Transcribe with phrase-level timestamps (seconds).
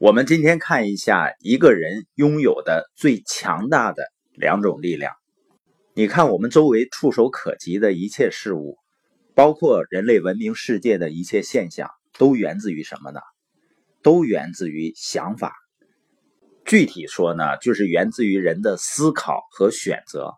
[0.00, 5.12] 我们今天看一下一个人拥有的最强大的两种力量。
[5.92, 8.78] 你看，我们周围触手可及的一切事物，
[9.34, 13.20] 包括人类文明世界的一切现象，都源自于什么呢？
[14.02, 15.52] 都源自于想法。
[16.64, 20.32] 具体说呢，就是源自于人的思考和选择。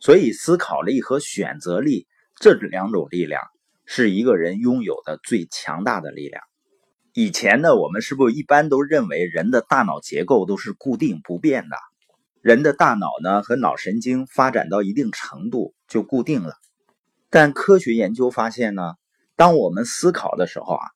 [0.00, 2.08] 所以，思考力和选择力
[2.40, 3.40] 这两种力量，
[3.86, 6.42] 是一个人拥有的最强大的力量。
[7.12, 11.76] 以前呢，我们是不是一般都认为人的大脑结构都是固定不变的？
[12.40, 16.54] 人的大脑呢和脑神经发展到一定程度就固定了。
[17.28, 18.94] 但科学研究发现呢，
[19.34, 20.86] 当我们思考的时候啊，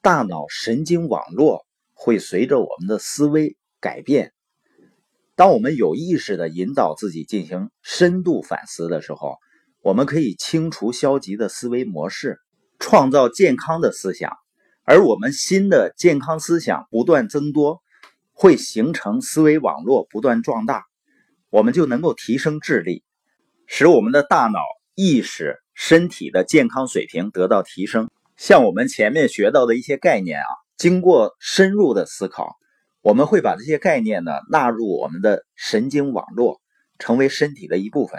[0.00, 4.32] 大脑神经网络会随着我们的思维改变。
[5.34, 9.38] 当我们有意识的引导自己进行深度反思的时候，
[9.82, 12.38] 我们可以清除消极的思维模式，
[12.78, 14.32] 创造健康的思想。
[14.90, 17.82] 而我们新的健康思想不断增多，
[18.32, 20.86] 会形成思维网络不断壮大，
[21.50, 23.04] 我们就能够提升智力，
[23.66, 24.60] 使我们的大脑、
[24.94, 28.08] 意识、身体的健康水平得到提升。
[28.38, 32.56] 像我们前面学到的一些概念啊，经过深入的思考，
[33.02, 36.62] 我们会把这些概念呢纳入我们的神经网络，
[36.98, 38.18] 成为身体的一部分。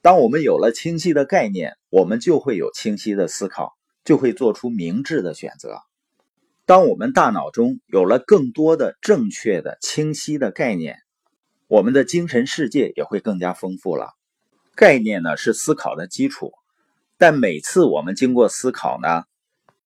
[0.00, 3.76] 当我们有了清晰的概念，我们就会有清晰的思考。
[4.04, 5.80] 就会做出明智的选择。
[6.66, 10.98] 当我们大脑中有了更多的正确的、清晰的概念，
[11.66, 14.10] 我们的精神世界也会更加丰富了。
[14.74, 16.52] 概念呢是思考的基础，
[17.16, 19.24] 但每次我们经过思考呢，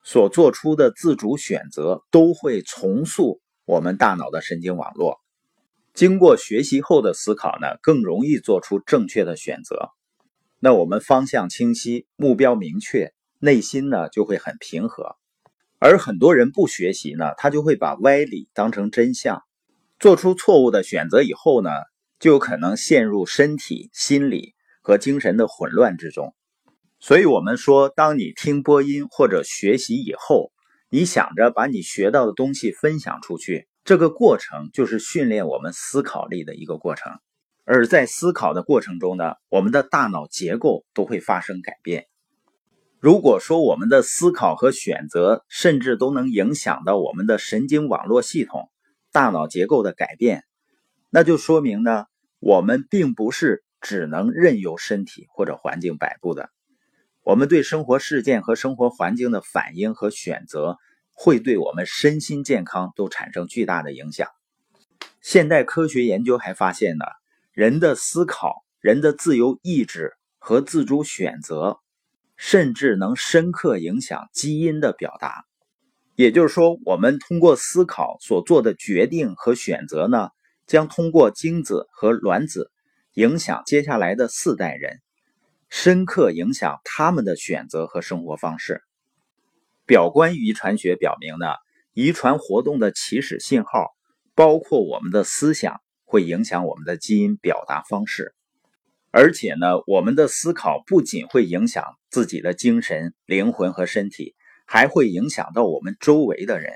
[0.03, 5.21] 所做出的自主选择都会重塑我们大脑的神经网络。
[5.95, 9.91] 经过学习后的思考呢，更容易做出正确的选择。
[10.59, 13.13] 那我们方向清晰，目标明确。
[13.45, 15.17] 内心呢就会很平和，
[15.81, 19.43] 而很多人不学习呢，他就会把歪理当成真相，
[19.99, 21.71] 做出错误的选择以后呢，
[22.21, 26.37] 就有可能陷入身体、心理和精神的混乱之中。
[27.01, 30.53] 所以，我们说，当你听播音或者学习以后，
[30.89, 37.11] 你想着把你学到的东西分享出去，这个过程就是训练我们思考力的一个过程。
[37.65, 42.07] 而在思考的过程中呢，我们的大脑结构都会发生改变。
[43.03, 48.71] 如果说我们的思考和选择，甚至都能影响到我们的神经网络系统、
[49.11, 50.45] 大脑结构的改变，
[51.11, 52.05] 那就说明呢，
[52.39, 56.51] 我们并不是只能任由身体或者环境摆布的。
[57.25, 60.77] 我们对生活事件和生活环境的反应和选择，
[61.13, 64.29] 会对我们身心健康都产生巨大的影响。
[65.21, 67.05] 现代科学研究还发现呢，
[67.51, 71.81] 人的思考、人的自由意志和自主选择。
[72.45, 75.45] 甚至能深刻影响基因的表达，
[76.17, 80.31] 也就是说，我们通过思考所做的决定和选择呢，
[80.67, 82.73] 将通过精子和卵子
[83.15, 85.01] 影响接下来的四代人，
[85.69, 88.83] 深刻影响他们的选择和生活方式。
[89.87, 91.47] 表观遗传学表明呢，
[91.95, 93.93] 遗传活动的起始信号
[94.35, 98.35] 包括我们的思想，会影响我们的基因表达方式。
[99.15, 104.35] 而且呢，我们的思考不仅会影响自己的精神、灵魂和身体，
[104.67, 106.73] 还会影响到我们周围的人。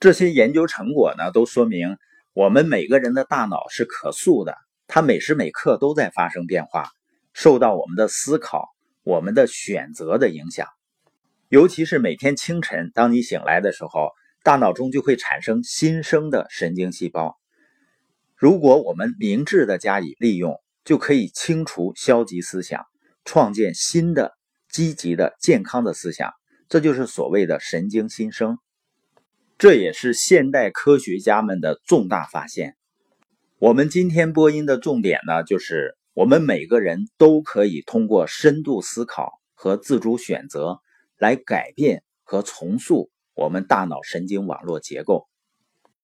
[0.00, 1.98] 这些研究成果呢，都说明
[2.32, 6.88] 我们每个人的大脑是可塑的，它每时每刻都在发生变化，
[7.34, 8.70] 受到我们的思考、
[9.04, 10.66] 我们的选择的影响。
[11.50, 14.10] 尤其是每天清晨，当你醒来的时候，
[14.42, 17.36] 大脑中就会产生新生的神经细胞。
[18.36, 22.86] 如果我们明智的加以利用，就可以清除消极思想，
[23.24, 24.38] 创建新的
[24.70, 26.32] 积极的健康的思想，
[26.68, 28.56] 这就是所谓的神经新生。
[29.58, 32.76] 这也是现代科学家们的重大发现。
[33.58, 40.78] 我们今天播音的重点呢，就是我们每个人都可以通过深度思考和自主选择
[41.18, 45.26] 来改变和重塑我们大脑神经网络结构。